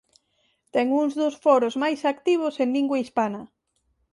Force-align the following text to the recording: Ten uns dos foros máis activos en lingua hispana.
Ten 0.73 0.87
uns 1.01 1.13
dos 1.19 1.35
foros 1.43 1.75
máis 1.83 1.99
activos 2.13 2.55
en 2.63 2.69
lingua 2.75 3.01
hispana. 3.03 3.41